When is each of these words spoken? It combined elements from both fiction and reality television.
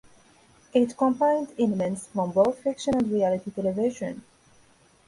It 0.73 0.97
combined 0.97 1.53
elements 1.59 2.07
from 2.07 2.31
both 2.31 2.57
fiction 2.63 2.95
and 2.97 3.11
reality 3.11 3.51
television. 3.51 4.23